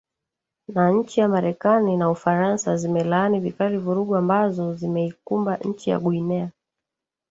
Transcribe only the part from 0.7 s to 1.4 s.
nchi ya